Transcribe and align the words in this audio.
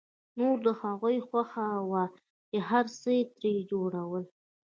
نوره 0.37 0.59
د 0.65 0.67
هغوی 0.81 1.17
خوښه 1.27 1.65
وه 1.91 2.03
چې 2.49 2.57
هر 2.69 2.85
څه 2.99 3.09
يې 3.17 3.21
ترې 3.37 3.53
جوړول. 3.71 4.23